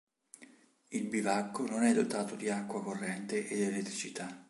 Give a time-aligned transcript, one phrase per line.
[0.87, 4.35] Il bivacco non è dotato di acqua corrente ed elettricità.